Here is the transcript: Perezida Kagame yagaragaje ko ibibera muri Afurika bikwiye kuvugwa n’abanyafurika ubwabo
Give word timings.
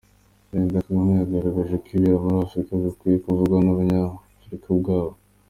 Perezida 0.49 0.83
Kagame 0.85 1.11
yagaragaje 1.21 1.75
ko 1.81 1.85
ibibera 1.89 2.21
muri 2.23 2.43
Afurika 2.45 2.71
bikwiye 2.85 3.17
kuvugwa 3.23 3.57
n’abanyafurika 3.61 4.65
ubwabo 4.75 5.15